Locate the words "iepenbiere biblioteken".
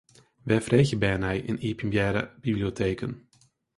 1.69-3.13